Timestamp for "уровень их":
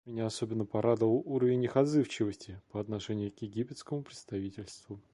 1.25-1.75